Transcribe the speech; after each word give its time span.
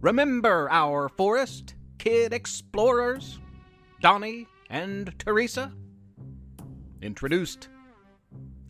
Remember 0.00 0.66
our 0.70 1.10
forest 1.10 1.74
kid 1.98 2.32
explorers, 2.32 3.38
Donnie 4.00 4.46
and 4.70 5.12
Teresa? 5.18 5.72
Introduced 7.02 7.68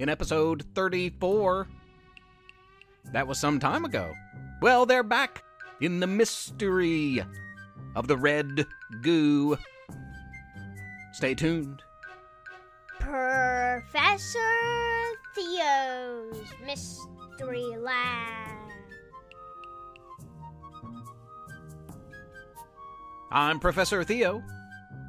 in 0.01 0.08
episode 0.08 0.64
34. 0.74 1.69
That 3.12 3.29
was 3.29 3.38
some 3.38 3.61
time 3.61 3.85
ago. 3.85 4.12
Well, 4.61 4.87
they're 4.87 5.04
back 5.04 5.44
in 5.80 6.01
the 6.01 6.08
mystery 6.08 7.22
of 7.94 8.08
the 8.08 8.17
red 8.17 8.67
goo. 9.01 9.56
Stay 11.12 11.37
tuned. 11.37 11.81
Professor 12.99 14.38
Theo's 15.37 16.42
Mystery 16.66 17.77
Lab. 17.78 18.59
I'm 23.33 23.61
Professor 23.61 24.02
Theo. 24.02 24.43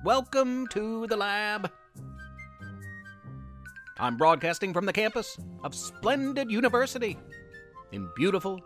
Welcome 0.03 0.67
to 0.67 1.07
the 1.07 1.17
lab. 1.17 1.71
I'm 3.97 4.15
broadcasting 4.15 4.73
from 4.73 4.85
the 4.85 4.93
campus 4.93 5.39
of 5.63 5.73
Splendid 5.73 6.51
University 6.51 7.17
in 7.91 8.07
beautiful, 8.15 8.61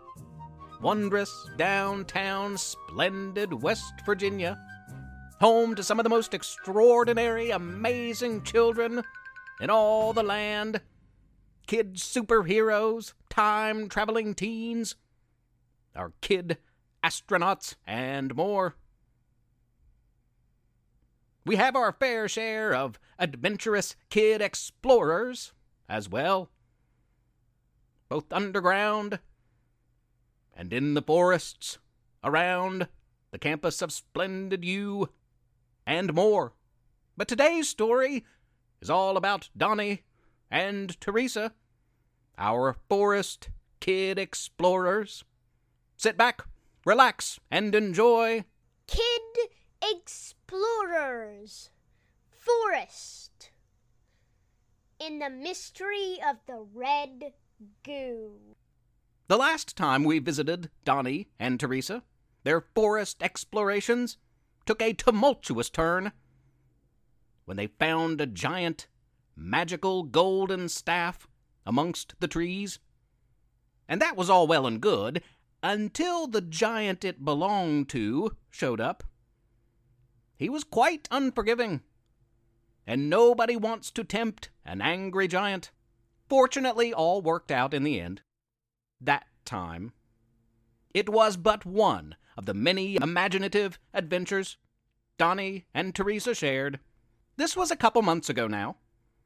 wondrous, 0.82 1.32
downtown, 1.56 2.58
splendid 2.58 3.62
West 3.62 3.94
Virginia, 4.04 4.58
home 5.40 5.74
to 5.74 5.82
some 5.82 5.98
of 5.98 6.04
the 6.04 6.10
most 6.10 6.34
extraordinary, 6.34 7.50
amazing 7.50 8.42
children 8.42 9.02
in 9.62 9.70
all 9.70 10.12
the 10.12 10.22
land 10.22 10.82
kid 11.66 11.94
superheroes, 11.94 13.14
time 13.30 13.88
traveling 13.88 14.34
teens, 14.34 14.96
our 15.94 16.12
kid 16.20 16.58
astronauts, 17.02 17.76
and 17.86 18.36
more. 18.36 18.76
We 21.46 21.54
have 21.54 21.76
our 21.76 21.92
fair 21.92 22.28
share 22.28 22.74
of 22.74 22.98
adventurous 23.20 23.94
kid 24.10 24.42
explorers 24.42 25.52
as 25.88 26.08
well, 26.08 26.50
both 28.08 28.32
underground 28.32 29.20
and 30.52 30.72
in 30.72 30.94
the 30.94 31.02
forests 31.02 31.78
around 32.24 32.88
the 33.30 33.38
campus 33.38 33.80
of 33.80 33.92
Splendid 33.92 34.64
U 34.64 35.08
and 35.86 36.12
more. 36.12 36.52
But 37.16 37.28
today's 37.28 37.68
story 37.68 38.24
is 38.80 38.90
all 38.90 39.16
about 39.16 39.48
Donnie 39.56 40.02
and 40.50 41.00
Teresa, 41.00 41.52
our 42.36 42.74
forest 42.88 43.50
kid 43.78 44.18
explorers. 44.18 45.22
Sit 45.96 46.16
back, 46.16 46.44
relax, 46.84 47.38
and 47.52 47.72
enjoy. 47.72 48.44
Kid 48.88 49.20
Explorers. 49.80 50.25
Explorers, 50.48 51.70
forest. 52.30 53.50
In 55.00 55.18
the 55.18 55.28
mystery 55.28 56.18
of 56.24 56.36
the 56.46 56.64
red 56.72 57.32
goo. 57.82 58.54
The 59.26 59.38
last 59.38 59.76
time 59.76 60.04
we 60.04 60.20
visited 60.20 60.70
Donnie 60.84 61.26
and 61.40 61.58
Teresa, 61.58 62.04
their 62.44 62.60
forest 62.60 63.24
explorations 63.24 64.18
took 64.66 64.80
a 64.80 64.92
tumultuous 64.92 65.68
turn 65.68 66.12
when 67.44 67.56
they 67.56 67.66
found 67.66 68.20
a 68.20 68.26
giant, 68.26 68.86
magical 69.34 70.04
golden 70.04 70.68
staff 70.68 71.26
amongst 71.66 72.14
the 72.20 72.28
trees. 72.28 72.78
And 73.88 74.00
that 74.00 74.16
was 74.16 74.30
all 74.30 74.46
well 74.46 74.68
and 74.68 74.80
good 74.80 75.24
until 75.60 76.28
the 76.28 76.40
giant 76.40 77.04
it 77.04 77.24
belonged 77.24 77.88
to 77.88 78.36
showed 78.48 78.80
up. 78.80 79.02
He 80.36 80.48
was 80.48 80.64
quite 80.64 81.08
unforgiving, 81.10 81.82
and 82.86 83.08
nobody 83.08 83.56
wants 83.56 83.90
to 83.92 84.04
tempt 84.04 84.50
an 84.64 84.80
angry 84.80 85.28
giant. 85.28 85.70
Fortunately, 86.28 86.92
all 86.92 87.22
worked 87.22 87.50
out 87.50 87.72
in 87.72 87.84
the 87.84 88.00
end. 88.00 88.22
That 89.00 89.26
time. 89.44 89.92
It 90.92 91.08
was 91.08 91.36
but 91.36 91.64
one 91.64 92.16
of 92.36 92.46
the 92.46 92.54
many 92.54 92.96
imaginative 92.96 93.78
adventures 93.94 94.58
Donnie 95.18 95.64
and 95.72 95.94
Teresa 95.94 96.34
shared. 96.34 96.80
This 97.36 97.56
was 97.56 97.70
a 97.70 97.76
couple 97.76 98.02
months 98.02 98.28
ago 98.28 98.46
now. 98.46 98.76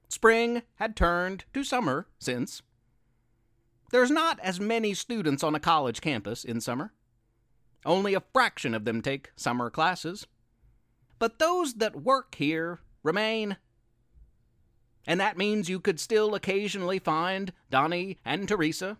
Spring 0.08 0.62
had 0.76 0.96
turned 0.96 1.44
to 1.52 1.64
summer 1.64 2.08
since. 2.18 2.62
There's 3.90 4.10
not 4.10 4.38
as 4.40 4.60
many 4.60 4.94
students 4.94 5.42
on 5.42 5.54
a 5.54 5.60
college 5.60 6.00
campus 6.00 6.44
in 6.44 6.60
summer. 6.60 6.92
Only 7.84 8.14
a 8.14 8.22
fraction 8.32 8.74
of 8.74 8.84
them 8.84 9.02
take 9.02 9.32
summer 9.36 9.70
classes. 9.70 10.26
But 11.20 11.38
those 11.38 11.74
that 11.74 12.02
work 12.02 12.34
here 12.34 12.80
remain. 13.02 13.58
And 15.06 15.20
that 15.20 15.36
means 15.36 15.68
you 15.68 15.78
could 15.78 16.00
still 16.00 16.34
occasionally 16.34 16.98
find 16.98 17.52
Donnie 17.70 18.18
and 18.24 18.48
Teresa 18.48 18.96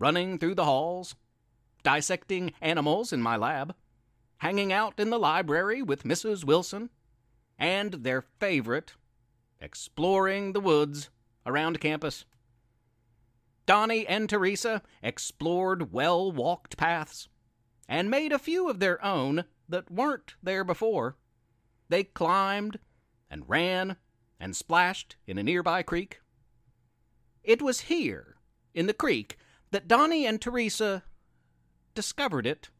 running 0.00 0.36
through 0.36 0.56
the 0.56 0.64
halls, 0.64 1.14
dissecting 1.84 2.52
animals 2.60 3.12
in 3.12 3.22
my 3.22 3.36
lab, 3.36 3.74
hanging 4.38 4.72
out 4.72 4.98
in 4.98 5.10
the 5.10 5.18
library 5.18 5.80
with 5.80 6.02
Mrs. 6.02 6.44
Wilson, 6.44 6.90
and 7.56 7.92
their 7.92 8.22
favorite, 8.40 8.94
exploring 9.60 10.52
the 10.52 10.60
woods 10.60 11.08
around 11.46 11.80
campus. 11.80 12.24
Donnie 13.66 14.06
and 14.08 14.28
Teresa 14.28 14.82
explored 15.02 15.92
well 15.92 16.32
walked 16.32 16.76
paths 16.76 17.28
and 17.88 18.10
made 18.10 18.32
a 18.32 18.38
few 18.40 18.68
of 18.68 18.80
their 18.80 19.04
own 19.04 19.44
that 19.68 19.88
weren't 19.88 20.34
there 20.42 20.64
before. 20.64 21.16
They 21.90 22.04
climbed 22.04 22.78
and 23.28 23.48
ran 23.48 23.96
and 24.38 24.54
splashed 24.54 25.16
in 25.26 25.38
a 25.38 25.42
nearby 25.42 25.82
creek. 25.82 26.20
It 27.42 27.60
was 27.60 27.82
here, 27.82 28.36
in 28.72 28.86
the 28.86 28.94
creek, 28.94 29.36
that 29.72 29.88
Donnie 29.88 30.24
and 30.24 30.40
Teresa 30.40 31.02
discovered 31.96 32.46
it. 32.46 32.70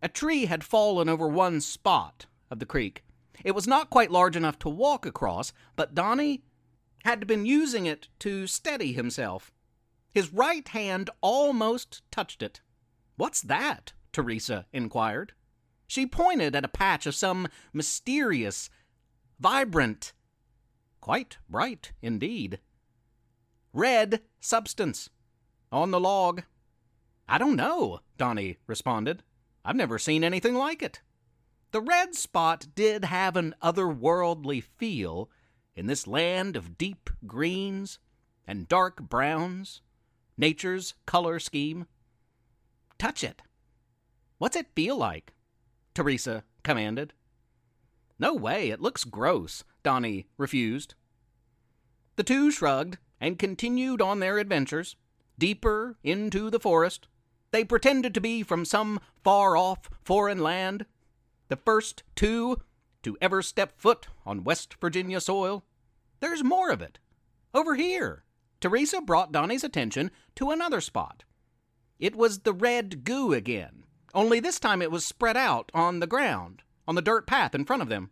A 0.00 0.08
tree 0.08 0.46
had 0.46 0.64
fallen 0.64 1.08
over 1.08 1.28
one 1.28 1.60
spot 1.60 2.24
of 2.50 2.60
the 2.60 2.66
creek. 2.66 3.04
It 3.44 3.54
was 3.54 3.66
not 3.66 3.90
quite 3.90 4.10
large 4.10 4.36
enough 4.36 4.58
to 4.60 4.70
walk 4.70 5.04
across, 5.04 5.52
but 5.76 5.94
Donnie 5.94 6.44
had 7.04 7.26
been 7.26 7.44
using 7.44 7.84
it 7.84 8.08
to 8.20 8.46
steady 8.46 8.94
himself. 8.94 9.52
His 10.14 10.32
right 10.32 10.66
hand 10.66 11.10
almost 11.20 12.00
touched 12.10 12.42
it. 12.42 12.62
What's 13.16 13.42
that? 13.42 13.92
Teresa 14.12 14.64
inquired. 14.72 15.34
She 15.86 16.06
pointed 16.06 16.54
at 16.56 16.64
a 16.64 16.68
patch 16.68 17.06
of 17.06 17.14
some 17.14 17.48
mysterious, 17.72 18.70
vibrant, 19.38 20.12
quite 21.00 21.38
bright 21.48 21.92
indeed, 22.02 22.58
red 23.72 24.22
substance 24.40 25.10
on 25.70 25.90
the 25.90 26.00
log. 26.00 26.42
I 27.28 27.38
don't 27.38 27.56
know, 27.56 28.00
Donnie 28.18 28.58
responded. 28.66 29.22
I've 29.64 29.76
never 29.76 29.98
seen 29.98 30.24
anything 30.24 30.54
like 30.54 30.82
it. 30.82 31.00
The 31.72 31.80
red 31.80 32.14
spot 32.14 32.68
did 32.74 33.04
have 33.04 33.36
an 33.36 33.54
otherworldly 33.62 34.62
feel 34.62 35.28
in 35.74 35.86
this 35.86 36.06
land 36.06 36.56
of 36.56 36.78
deep 36.78 37.10
greens 37.26 37.98
and 38.46 38.68
dark 38.68 39.02
browns, 39.02 39.82
nature's 40.36 40.94
color 41.04 41.38
scheme. 41.38 41.86
Touch 42.98 43.22
it. 43.22 43.42
What's 44.38 44.56
it 44.56 44.68
feel 44.74 44.96
like? 44.96 45.32
Teresa 45.96 46.44
commanded. 46.62 47.14
No 48.18 48.34
way, 48.34 48.68
it 48.68 48.82
looks 48.82 49.02
gross, 49.02 49.64
Donnie 49.82 50.26
refused. 50.36 50.94
The 52.16 52.22
two 52.22 52.50
shrugged 52.50 52.98
and 53.18 53.38
continued 53.38 54.02
on 54.02 54.20
their 54.20 54.36
adventures, 54.38 54.96
deeper 55.38 55.96
into 56.04 56.50
the 56.50 56.60
forest. 56.60 57.08
They 57.50 57.64
pretended 57.64 58.12
to 58.12 58.20
be 58.20 58.42
from 58.42 58.66
some 58.66 59.00
far 59.24 59.56
off 59.56 59.88
foreign 60.04 60.40
land, 60.40 60.84
the 61.48 61.56
first 61.56 62.02
two 62.14 62.58
to 63.02 63.16
ever 63.22 63.40
step 63.40 63.80
foot 63.80 64.08
on 64.26 64.44
West 64.44 64.76
Virginia 64.78 65.18
soil. 65.18 65.64
There's 66.20 66.44
more 66.44 66.70
of 66.70 66.82
it. 66.82 66.98
Over 67.54 67.74
here. 67.74 68.24
Teresa 68.60 69.00
brought 69.00 69.32
Donnie's 69.32 69.64
attention 69.64 70.10
to 70.34 70.50
another 70.50 70.82
spot. 70.82 71.24
It 71.98 72.14
was 72.14 72.40
the 72.40 72.52
red 72.52 73.02
goo 73.02 73.32
again, 73.32 73.84
only 74.16 74.40
this 74.40 74.58
time 74.58 74.80
it 74.80 74.90
was 74.90 75.04
spread 75.04 75.36
out 75.36 75.70
on 75.74 76.00
the 76.00 76.06
ground, 76.06 76.62
on 76.88 76.94
the 76.94 77.02
dirt 77.02 77.26
path 77.26 77.54
in 77.54 77.66
front 77.66 77.82
of 77.82 77.88
them. 77.88 78.10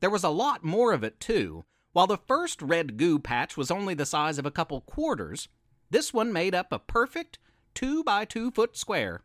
There 0.00 0.10
was 0.10 0.22
a 0.22 0.28
lot 0.28 0.62
more 0.62 0.92
of 0.92 1.02
it, 1.02 1.18
too. 1.18 1.64
While 1.92 2.06
the 2.06 2.18
first 2.18 2.62
red 2.62 2.96
goo 2.96 3.18
patch 3.18 3.56
was 3.56 3.70
only 3.70 3.94
the 3.94 4.06
size 4.06 4.38
of 4.38 4.46
a 4.46 4.50
couple 4.50 4.80
quarters, 4.82 5.48
this 5.90 6.14
one 6.14 6.32
made 6.32 6.54
up 6.54 6.70
a 6.70 6.78
perfect 6.78 7.38
two 7.74 8.04
by 8.04 8.24
two 8.24 8.50
foot 8.50 8.76
square. 8.76 9.22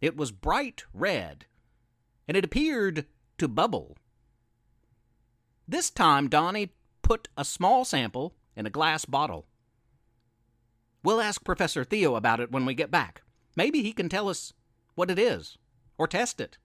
It 0.00 0.16
was 0.16 0.30
bright 0.30 0.84
red, 0.92 1.46
and 2.28 2.36
it 2.36 2.44
appeared 2.44 3.06
to 3.38 3.48
bubble. 3.48 3.96
This 5.66 5.90
time, 5.90 6.28
Donnie 6.28 6.74
put 7.02 7.28
a 7.36 7.44
small 7.44 7.84
sample 7.84 8.34
in 8.54 8.66
a 8.66 8.70
glass 8.70 9.04
bottle. 9.06 9.46
We'll 11.02 11.20
ask 11.20 11.42
Professor 11.42 11.84
Theo 11.84 12.14
about 12.14 12.40
it 12.40 12.52
when 12.52 12.66
we 12.66 12.74
get 12.74 12.90
back. 12.90 13.22
Maybe 13.56 13.82
he 13.82 13.92
can 13.92 14.08
tell 14.08 14.28
us 14.28 14.52
what 14.94 15.10
it 15.10 15.18
is 15.18 15.58
or 15.98 16.06
test 16.06 16.40
it. 16.40 16.58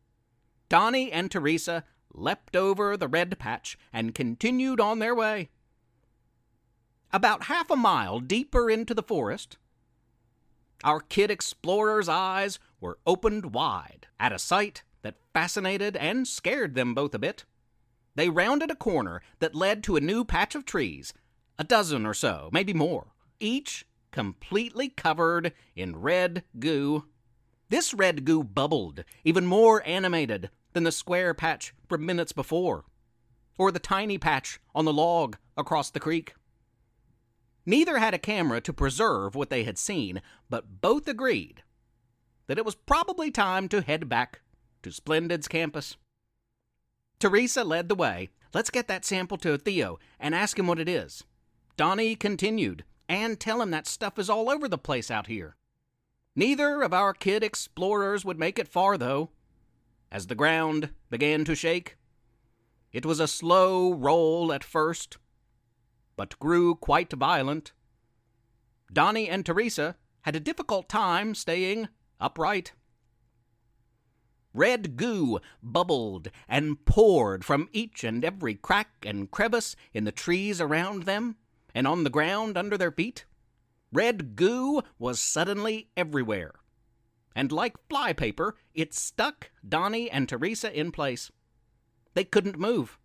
Donnie 0.70 1.12
and 1.12 1.32
Teresa 1.32 1.84
leapt 2.14 2.56
over 2.56 2.98
the 2.98 3.08
red 3.08 3.38
patch 3.40 3.78
and 3.94 4.16
continued 4.16 4.80
on 4.80 5.00
their 5.00 5.16
way. 5.16 5.50
About 7.12 7.44
half 7.44 7.70
a 7.70 7.76
mile 7.76 8.20
deeper 8.20 8.70
into 8.70 8.94
the 8.94 9.04
forest, 9.04 9.58
our 10.84 11.00
kid 11.00 11.32
explorer's 11.32 12.08
eyes 12.08 12.60
were 12.80 13.00
opened 13.06 13.54
wide 13.54 14.08
at 14.20 14.32
a 14.32 14.40
sight 14.40 14.84
that 15.02 15.18
fascinated 15.34 15.96
and 15.98 16.28
scared 16.28 16.76
them 16.76 16.94
both 16.94 17.14
a 17.14 17.20
bit. 17.20 17.46
They 18.16 18.30
rounded 18.30 18.72
a 18.72 18.76
corner 18.76 19.22
that 19.40 19.56
led 19.56 19.84
to 19.84 19.96
a 19.96 20.02
new 20.02 20.24
patch 20.24 20.56
of 20.56 20.66
trees, 20.66 21.14
a 21.58 21.64
dozen 21.64 22.06
or 22.06 22.14
so, 22.14 22.50
maybe 22.52 22.74
more, 22.74 23.14
each 23.40 23.86
completely 24.12 24.90
covered 24.90 25.54
in 25.76 25.96
red 25.96 26.44
goo. 26.60 27.06
This 27.70 27.94
red 27.94 28.26
goo 28.26 28.44
bubbled, 28.44 29.04
even 29.24 29.46
more 29.46 29.86
animated 29.88 30.50
than 30.74 30.84
the 30.84 30.92
square 30.92 31.34
patch 31.34 31.74
from 31.88 32.06
minutes 32.06 32.32
before, 32.32 32.86
or 33.58 33.72
the 33.72 33.80
tiny 33.80 34.18
patch 34.18 34.60
on 34.74 34.86
the 34.86 34.94
log 34.94 35.38
across 35.56 35.90
the 35.90 36.00
creek. 36.00 36.34
Neither 37.66 38.00
had 38.00 38.16
a 38.16 38.20
camera 38.20 38.60
to 38.62 38.74
preserve 38.74 39.36
what 39.36 39.52
they 39.52 39.64
had 39.64 39.78
seen, 39.78 40.22
but 40.50 40.82
both 40.82 41.08
agreed 41.08 41.62
that 42.48 42.58
it 42.58 42.66
was 42.66 42.74
probably 42.74 43.30
time 43.30 43.70
to 43.70 43.82
head 43.82 44.10
back 44.10 44.42
to 44.82 44.92
Splendid's 44.92 45.48
campus. 45.48 45.98
Teresa 47.20 47.64
led 47.64 47.90
the 47.90 47.96
way. 47.96 48.30
Let's 48.54 48.72
get 48.72 48.88
that 48.88 49.06
sample 49.06 49.38
to 49.38 49.58
Theo 49.60 50.00
and 50.20 50.34
ask 50.34 50.58
him 50.58 50.66
what 50.66 50.80
it 50.80 50.90
is. 50.90 51.24
Donnie 51.78 52.16
continued, 52.16 52.84
and 53.08 53.40
tell 53.40 53.62
him 53.62 53.70
that 53.72 53.86
stuff 53.86 54.18
is 54.18 54.30
all 54.30 54.50
over 54.50 54.68
the 54.68 54.78
place 54.78 55.12
out 55.12 55.28
here. 55.28 55.56
Neither 56.36 56.82
of 56.82 56.94
our 56.94 57.14
kid 57.14 57.44
explorers 57.44 58.24
would 58.24 58.40
make 58.40 58.60
it 58.60 58.68
far, 58.68 58.98
though. 58.98 59.32
As 60.12 60.28
the 60.28 60.36
ground 60.36 60.92
began 61.10 61.46
to 61.46 61.56
shake, 61.56 61.98
it 62.92 63.06
was 63.06 63.20
a 63.20 63.28
slow 63.28 63.94
roll 63.94 64.52
at 64.52 64.64
first, 64.64 65.18
but 66.16 66.40
grew 66.40 66.76
quite 66.76 67.14
violent. 67.14 67.72
Donnie 68.92 69.30
and 69.30 69.46
Teresa 69.46 69.96
had 70.22 70.36
a 70.36 70.40
difficult 70.40 70.90
time 70.90 71.36
staying 71.36 71.88
upright. 72.20 72.74
Red 74.54 74.98
goo 74.98 75.40
bubbled 75.62 76.30
and 76.48 76.84
poured 76.86 77.46
from 77.46 77.70
each 77.72 78.04
and 78.04 78.26
every 78.26 78.56
crack 78.56 78.90
and 79.06 79.30
crevice 79.30 79.76
in 79.94 80.06
the 80.06 80.12
trees 80.12 80.60
around 80.60 81.04
them 81.04 81.36
and 81.76 81.86
on 81.86 82.04
the 82.04 82.10
ground 82.10 82.58
under 82.58 82.78
their 82.78 82.92
feet. 82.92 83.26
Red 83.92 84.36
goo 84.36 84.82
was 84.98 85.20
suddenly 85.20 85.90
everywhere, 85.98 86.54
and 87.36 87.52
like 87.52 87.76
flypaper, 87.90 88.56
it 88.74 88.94
stuck 88.94 89.52
Donnie 89.68 90.10
and 90.10 90.28
Teresa 90.30 90.78
in 90.78 90.92
place. 90.92 91.32
They 92.14 92.24
couldn't 92.24 92.60
move. 92.60 93.00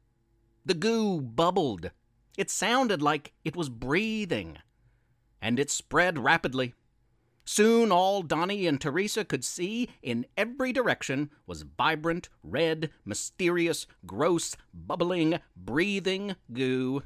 The 0.65 0.75
goo 0.75 1.21
bubbled 1.21 1.91
it 2.37 2.51
sounded 2.51 3.01
like 3.01 3.33
it 3.45 3.55
was 3.55 3.69
breathing, 3.69 4.59
and 5.41 5.61
it 5.61 5.71
spread 5.71 6.19
rapidly. 6.19 6.75
Soon 7.45 7.93
all 7.93 8.23
Donnie 8.23 8.67
and 8.67 8.81
Teresa 8.81 9.25
could 9.25 9.45
see 9.45 9.91
in 10.03 10.27
every 10.37 10.73
direction 10.73 11.31
was 11.47 11.63
vibrant, 11.63 12.29
red, 12.43 12.91
mysterious, 13.05 13.87
gross, 14.07 14.57
bubbling, 14.73 15.39
breathing 15.55 16.35
goo. 16.53 17.03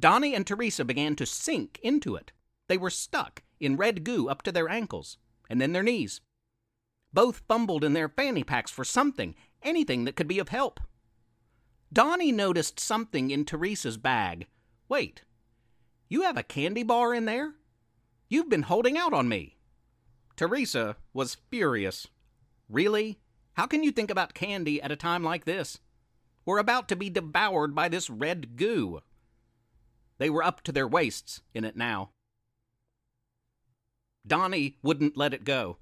Donnie 0.00 0.34
and 0.34 0.46
Teresa 0.46 0.84
began 0.84 1.16
to 1.16 1.26
sink 1.26 1.80
into 1.82 2.14
it. 2.14 2.32
They 2.68 2.76
were 2.76 2.90
stuck 2.90 3.42
in 3.58 3.76
red 3.76 4.04
goo 4.04 4.28
up 4.28 4.42
to 4.42 4.52
their 4.52 4.68
ankles, 4.68 5.18
and 5.48 5.60
then 5.60 5.72
their 5.72 5.82
knees. 5.82 6.20
Both 7.12 7.42
fumbled 7.48 7.82
in 7.82 7.94
their 7.94 8.08
fanny 8.08 8.44
packs 8.44 8.70
for 8.70 8.84
something, 8.84 9.34
anything 9.62 10.04
that 10.04 10.14
could 10.14 10.28
be 10.28 10.38
of 10.38 10.50
help. 10.50 10.80
Donnie 11.92 12.32
noticed 12.32 12.78
something 12.78 13.30
in 13.30 13.44
Teresa's 13.44 13.96
bag. 13.96 14.46
Wait, 14.88 15.22
you 16.08 16.22
have 16.22 16.36
a 16.36 16.42
candy 16.42 16.82
bar 16.82 17.14
in 17.14 17.24
there? 17.24 17.54
You've 18.28 18.48
been 18.48 18.62
holding 18.62 18.96
out 18.96 19.12
on 19.12 19.28
me. 19.28 19.56
Teresa 20.36 20.96
was 21.12 21.36
furious. 21.50 22.06
Really? 22.68 23.18
How 23.54 23.66
can 23.66 23.82
you 23.82 23.90
think 23.90 24.10
about 24.10 24.34
candy 24.34 24.80
at 24.80 24.92
a 24.92 24.96
time 24.96 25.24
like 25.24 25.44
this? 25.44 25.80
We're 26.44 26.58
about 26.58 26.88
to 26.88 26.96
be 26.96 27.10
devoured 27.10 27.74
by 27.74 27.88
this 27.88 28.08
red 28.08 28.56
goo. 28.56 29.00
They 30.18 30.30
were 30.30 30.42
up 30.42 30.62
to 30.62 30.72
their 30.72 30.88
waists 30.88 31.42
in 31.54 31.64
it 31.64 31.76
now. 31.76 32.10
Donnie 34.26 34.76
wouldn't 34.82 35.16
let 35.16 35.32
it 35.32 35.44
go. 35.44 35.78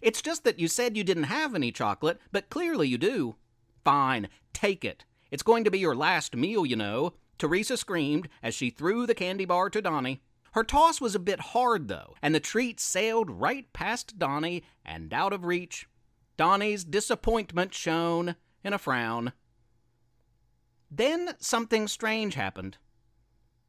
It's 0.00 0.22
just 0.22 0.44
that 0.44 0.58
you 0.58 0.68
said 0.68 0.96
you 0.96 1.04
didn't 1.04 1.24
have 1.24 1.54
any 1.54 1.70
chocolate, 1.70 2.20
but 2.30 2.50
clearly 2.50 2.88
you 2.88 2.98
do. 2.98 3.36
Fine, 3.84 4.28
take 4.52 4.84
it. 4.84 5.04
It's 5.30 5.42
going 5.42 5.64
to 5.64 5.70
be 5.70 5.78
your 5.78 5.94
last 5.94 6.34
meal, 6.34 6.64
you 6.64 6.76
know, 6.76 7.14
Teresa 7.38 7.76
screamed 7.76 8.28
as 8.42 8.54
she 8.54 8.70
threw 8.70 9.06
the 9.06 9.14
candy 9.14 9.44
bar 9.44 9.68
to 9.70 9.82
Donnie. 9.82 10.22
Her 10.52 10.62
toss 10.62 11.00
was 11.00 11.14
a 11.14 11.18
bit 11.18 11.40
hard, 11.40 11.88
though, 11.88 12.14
and 12.22 12.34
the 12.34 12.40
treat 12.40 12.78
sailed 12.78 13.30
right 13.30 13.72
past 13.72 14.18
Donnie 14.18 14.62
and 14.84 15.12
out 15.12 15.32
of 15.32 15.44
reach. 15.44 15.88
Donnie's 16.36 16.84
disappointment 16.84 17.74
shone 17.74 18.36
in 18.62 18.72
a 18.72 18.78
frown. 18.78 19.32
Then 20.90 21.34
something 21.40 21.88
strange 21.88 22.34
happened. 22.34 22.76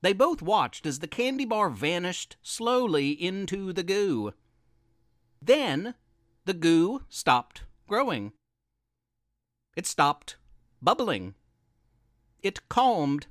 They 0.03 0.11
both 0.11 0.41
watched 0.41 0.85
as 0.85 0.99
the 0.99 1.07
candy 1.07 1.45
bar 1.45 1.69
vanished 1.69 2.35
slowly 2.43 3.11
into 3.11 3.71
the 3.71 3.83
goo. 3.83 4.33
Then 5.41 5.95
the 6.43 6.53
goo 6.53 7.05
stopped 7.07 7.63
growing. 7.87 8.33
It 9.77 9.87
stopped 9.87 10.35
bubbling. 10.81 11.35
It 12.41 12.67
calmed. 12.67 13.27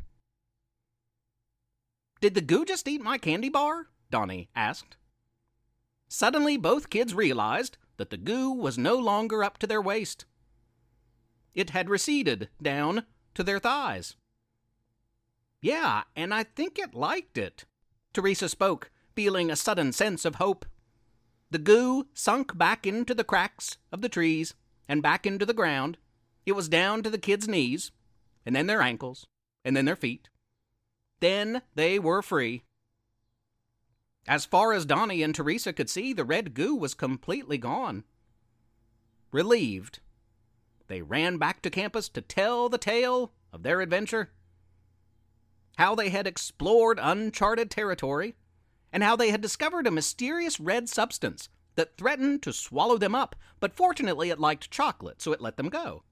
Did 2.22 2.34
the 2.34 2.40
goo 2.40 2.64
just 2.64 2.88
eat 2.88 3.02
my 3.02 3.18
candy 3.18 3.50
bar? 3.50 3.88
Donnie 4.10 4.48
asked. 4.56 4.96
Suddenly, 6.08 6.56
both 6.56 6.88
kids 6.88 7.12
realized 7.12 7.76
that 7.98 8.08
the 8.08 8.16
goo 8.16 8.50
was 8.50 8.78
no 8.78 8.96
longer 8.96 9.44
up 9.44 9.58
to 9.58 9.66
their 9.66 9.82
waist. 9.82 10.24
It 11.52 11.70
had 11.70 11.90
receded 11.90 12.48
down 12.62 13.04
to 13.34 13.44
their 13.44 13.58
thighs. 13.58 14.16
Yeah, 15.62 16.02
and 16.16 16.34
I 16.34 16.42
think 16.42 16.78
it 16.78 16.92
liked 16.92 17.38
it. 17.38 17.64
Teresa 18.12 18.48
spoke, 18.48 18.90
feeling 19.14 19.50
a 19.50 19.56
sudden 19.56 19.92
sense 19.92 20.24
of 20.24 20.34
hope. 20.34 20.66
The 21.50 21.58
goo 21.58 22.08
sunk 22.12 22.58
back 22.58 22.86
into 22.86 23.14
the 23.14 23.24
cracks 23.24 23.78
of 23.92 24.02
the 24.02 24.08
trees 24.08 24.54
and 24.88 25.02
back 25.02 25.24
into 25.24 25.46
the 25.46 25.54
ground. 25.54 25.98
It 26.44 26.52
was 26.52 26.68
down 26.68 27.04
to 27.04 27.10
the 27.10 27.18
kids' 27.18 27.46
knees, 27.46 27.92
and 28.44 28.56
then 28.56 28.66
their 28.66 28.82
ankles, 28.82 29.26
and 29.64 29.76
then 29.76 29.84
their 29.84 29.96
feet. 29.96 30.28
Then 31.20 31.62
they 31.76 31.98
were 32.00 32.22
free. 32.22 32.64
As 34.26 34.44
far 34.44 34.72
as 34.72 34.84
Donnie 34.84 35.22
and 35.22 35.34
Teresa 35.34 35.72
could 35.72 35.88
see, 35.88 36.12
the 36.12 36.24
red 36.24 36.54
goo 36.54 36.74
was 36.74 36.94
completely 36.94 37.58
gone. 37.58 38.02
Relieved, 39.30 40.00
they 40.88 41.02
ran 41.02 41.38
back 41.38 41.62
to 41.62 41.70
campus 41.70 42.08
to 42.10 42.20
tell 42.20 42.68
the 42.68 42.78
tale 42.78 43.32
of 43.52 43.62
their 43.62 43.80
adventure. 43.80 44.30
How 45.78 45.94
they 45.94 46.10
had 46.10 46.26
explored 46.26 46.98
uncharted 47.00 47.70
territory, 47.70 48.34
and 48.92 49.02
how 49.02 49.16
they 49.16 49.30
had 49.30 49.40
discovered 49.40 49.86
a 49.86 49.90
mysterious 49.90 50.60
red 50.60 50.88
substance 50.88 51.48
that 51.74 51.96
threatened 51.96 52.42
to 52.42 52.52
swallow 52.52 52.98
them 52.98 53.14
up, 53.14 53.34
but 53.58 53.74
fortunately 53.74 54.30
it 54.30 54.38
liked 54.38 54.70
chocolate, 54.70 55.22
so 55.22 55.32
it 55.32 55.40
let 55.40 55.56
them 55.56 55.68
go. 55.68 56.02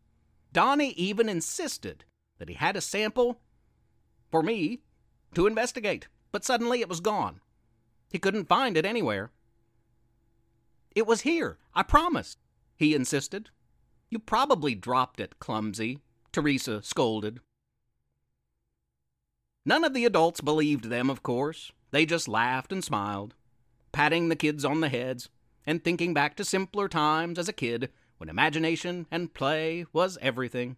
Donnie 0.52 0.93
even 0.93 1.29
insisted 1.29 2.05
that 2.38 2.49
he 2.49 2.55
had 2.55 2.76
a 2.76 2.81
sample 2.81 3.40
for 4.31 4.43
me 4.43 4.81
to 5.35 5.47
investigate, 5.47 6.09
but 6.33 6.45
suddenly 6.45 6.81
it 6.81 6.88
was 6.88 7.00
gone. 7.00 7.40
He 8.11 8.19
couldn't 8.19 8.49
find 8.49 8.76
it 8.76 8.87
anywhere. 8.87 9.31
It 10.95 11.07
was 11.07 11.21
here, 11.21 11.59
I 11.75 11.83
promise, 11.83 12.37
he 12.76 12.95
insisted. 12.95 13.50
You 14.09 14.19
probably 14.19 14.75
dropped 14.75 15.21
it, 15.21 15.38
clumsy, 15.38 15.99
Teresa 16.33 16.83
scolded. 16.83 17.40
None 19.64 19.85
of 19.85 19.95
the 19.95 20.05
adults 20.05 20.40
believed 20.40 20.85
them, 20.85 21.11
of 21.11 21.23
course. 21.23 21.73
They 21.90 22.07
just 22.07 22.29
laughed 22.29 22.73
and 22.73 22.83
smiled, 22.83 23.35
patting 23.93 24.29
the 24.29 24.37
kids 24.37 24.64
on 24.64 24.81
the 24.81 24.88
heads 24.88 25.29
and 25.67 25.85
thinking 25.85 26.14
back 26.14 26.37
to 26.37 26.45
simpler 26.45 26.88
times 26.88 27.38
as 27.38 27.49
a 27.49 27.52
kid 27.52 27.90
when 28.19 28.29
imagination 28.29 29.07
and 29.11 29.35
play 29.35 29.87
was 29.93 30.19
everything. 30.21 30.76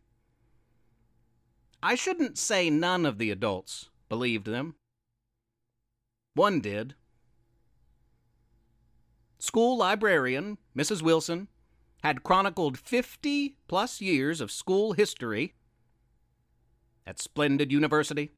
I 1.83 1.95
shouldn't 1.95 2.39
say 2.39 2.71
none 2.71 3.07
of 3.07 3.19
the 3.19 3.31
adults 3.31 3.89
believed 4.09 4.47
them. 4.47 4.77
One 6.35 6.61
did. 6.61 6.95
School 9.39 9.77
librarian 9.77 10.59
Mrs. 10.77 11.03
Wilson 11.03 11.49
had 12.03 12.23
chronicled 12.23 12.79
50 12.79 13.57
plus 13.69 14.01
years 14.01 14.41
of 14.41 14.51
school 14.51 14.93
history 14.93 15.55
at 17.07 17.21
Splendid 17.21 17.73
University. 17.73 18.31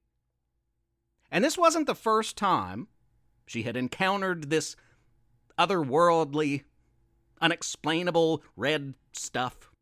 And 1.35 1.45
this 1.45 1.59
wasn't 1.59 1.89
the 1.89 1.97
first 1.97 2.37
time 2.37 2.87
she 3.45 3.65
had 3.65 3.77
encountered 3.77 4.51
this 4.51 4.77
otherworldly 5.59 6.63
unexplainable 7.41 8.45
red 8.57 8.95
stuff. 9.13 9.73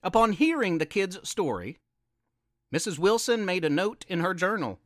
Upon 0.00 0.34
hearing 0.34 0.78
the 0.78 0.86
kid's 0.86 1.28
story, 1.28 1.76
Mrs. 2.72 3.00
Wilson 3.00 3.44
made 3.44 3.64
a 3.64 3.68
note 3.68 4.04
in 4.08 4.20
her 4.20 4.32
journal. 4.32 4.78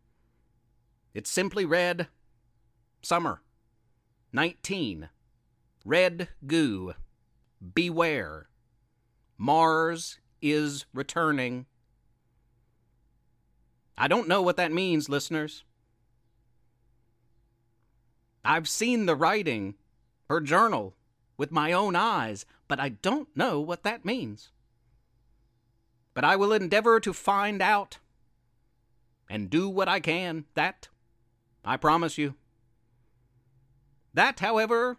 It 1.12 1.26
simply 1.26 1.66
read 1.66 2.08
Summer 3.02 3.42
19. 4.32 5.10
Red 5.84 6.28
goo. 6.46 6.94
Beware. 7.74 8.48
Mars 9.36 10.18
is 10.40 10.86
returning. 10.94 11.66
I 13.96 14.08
don't 14.08 14.28
know 14.28 14.42
what 14.42 14.56
that 14.56 14.72
means, 14.72 15.08
listeners. 15.08 15.64
I've 18.44 18.68
seen 18.68 19.06
the 19.06 19.16
writing, 19.16 19.74
her 20.28 20.40
journal, 20.40 20.94
with 21.36 21.50
my 21.50 21.72
own 21.72 21.96
eyes, 21.96 22.44
but 22.68 22.80
I 22.80 22.90
don't 22.90 23.28
know 23.36 23.60
what 23.60 23.82
that 23.84 24.04
means. 24.04 24.50
But 26.12 26.24
I 26.24 26.36
will 26.36 26.52
endeavor 26.52 27.00
to 27.00 27.12
find 27.12 27.62
out 27.62 27.98
and 29.28 29.50
do 29.50 29.68
what 29.68 29.88
I 29.88 30.00
can. 30.00 30.44
That 30.54 30.88
I 31.64 31.76
promise 31.76 32.18
you. 32.18 32.34
That, 34.12 34.40
however, 34.40 34.98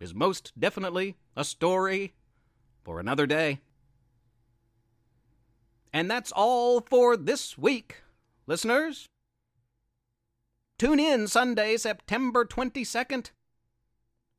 is 0.00 0.14
most 0.14 0.52
definitely 0.58 1.16
a 1.36 1.44
story 1.44 2.14
for 2.82 2.98
another 2.98 3.26
day. 3.26 3.60
And 5.92 6.10
that's 6.10 6.32
all 6.32 6.80
for 6.80 7.16
this 7.16 7.56
week, 7.56 8.02
listeners. 8.46 9.08
Tune 10.78 10.98
in 10.98 11.28
Sunday, 11.28 11.76
September 11.76 12.44
22nd 12.44 13.30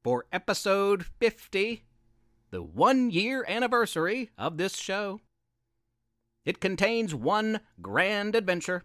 for 0.04 0.26
episode 0.32 1.06
50, 1.20 1.84
the 2.52 2.62
one 2.62 3.10
year 3.10 3.46
anniversary 3.48 4.30
of 4.38 4.58
this 4.58 4.76
show. 4.76 5.22
It 6.46 6.60
contains 6.60 7.16
one 7.16 7.62
grand 7.82 8.36
adventure, 8.36 8.84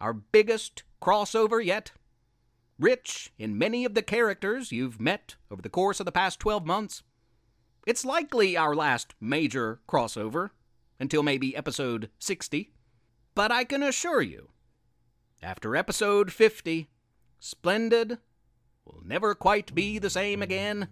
our 0.00 0.12
biggest 0.12 0.82
crossover 1.00 1.64
yet, 1.64 1.92
rich 2.78 3.32
in 3.38 3.56
many 3.56 3.84
of 3.84 3.94
the 3.94 4.02
characters 4.02 4.72
you've 4.72 5.00
met 5.00 5.36
over 5.50 5.62
the 5.62 5.68
course 5.68 6.00
of 6.00 6.06
the 6.06 6.12
past 6.12 6.40
12 6.40 6.66
months. 6.66 7.04
It's 7.86 8.04
likely 8.04 8.56
our 8.56 8.74
last 8.74 9.14
major 9.20 9.80
crossover 9.88 10.50
until 10.98 11.22
maybe 11.22 11.54
episode 11.54 12.10
60, 12.18 12.72
but 13.34 13.50
I 13.52 13.64
can 13.64 13.82
assure 13.82 14.22
you 14.22 14.48
after 15.42 15.74
episode 15.74 16.32
50, 16.32 16.88
Splendid 17.40 18.18
will 18.84 19.02
never 19.04 19.34
quite 19.34 19.74
be 19.74 19.98
the 19.98 20.10
same 20.10 20.40
again. 20.40 20.88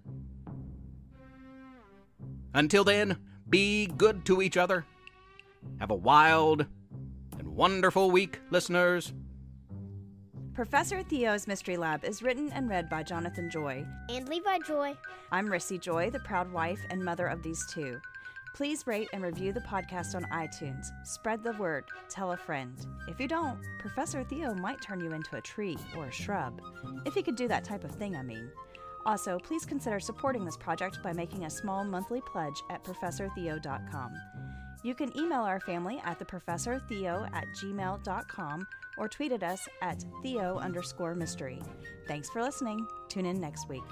Until 2.52 2.82
then, 2.82 3.18
be 3.48 3.86
good 3.86 4.24
to 4.24 4.42
each 4.42 4.56
other. 4.56 4.84
Have 5.78 5.92
a 5.92 5.94
wild 5.94 6.66
and 7.38 7.54
wonderful 7.54 8.10
week, 8.10 8.40
listeners. 8.50 9.12
Professor 10.52 11.04
Theo's 11.04 11.46
Mystery 11.46 11.76
Lab 11.76 12.04
is 12.04 12.22
written 12.22 12.50
and 12.52 12.68
read 12.68 12.90
by 12.90 13.04
Jonathan 13.04 13.48
Joy. 13.48 13.86
And 14.08 14.28
Levi 14.28 14.58
Joy. 14.66 14.96
I'm 15.30 15.46
Rissy 15.46 15.80
Joy, 15.80 16.10
the 16.10 16.18
proud 16.20 16.52
wife 16.52 16.80
and 16.90 17.04
mother 17.04 17.28
of 17.28 17.44
these 17.44 17.64
two. 17.72 18.00
Please 18.54 18.86
rate 18.86 19.08
and 19.12 19.22
review 19.22 19.52
the 19.52 19.60
podcast 19.60 20.14
on 20.14 20.24
iTunes. 20.32 20.86
Spread 21.04 21.42
the 21.42 21.52
word. 21.52 21.84
Tell 22.08 22.32
a 22.32 22.36
friend. 22.36 22.76
If 23.08 23.20
you 23.20 23.28
don't, 23.28 23.58
Professor 23.78 24.24
Theo 24.24 24.54
might 24.54 24.82
turn 24.82 25.00
you 25.00 25.12
into 25.12 25.36
a 25.36 25.40
tree 25.40 25.78
or 25.96 26.06
a 26.06 26.12
shrub. 26.12 26.60
If 27.06 27.14
he 27.14 27.22
could 27.22 27.36
do 27.36 27.48
that 27.48 27.64
type 27.64 27.84
of 27.84 27.92
thing, 27.92 28.16
I 28.16 28.22
mean. 28.22 28.50
Also, 29.06 29.38
please 29.38 29.64
consider 29.64 29.98
supporting 29.98 30.44
this 30.44 30.56
project 30.56 31.02
by 31.02 31.12
making 31.12 31.44
a 31.44 31.50
small 31.50 31.84
monthly 31.84 32.20
pledge 32.20 32.62
at 32.70 32.84
ProfessorTheo.com. 32.84 34.12
You 34.82 34.94
can 34.94 35.16
email 35.16 35.40
our 35.40 35.60
family 35.60 36.00
at 36.04 36.18
theprofessortheo 36.18 37.28
at 37.34 37.46
gmail.com 37.62 38.66
or 38.98 39.08
tweet 39.08 39.32
at 39.32 39.42
us 39.42 39.68
at 39.82 40.04
theo 40.22 40.58
underscore 40.58 41.14
mystery. 41.14 41.60
Thanks 42.06 42.28
for 42.30 42.42
listening. 42.42 42.86
Tune 43.08 43.26
in 43.26 43.40
next 43.40 43.68
week. 43.68 43.84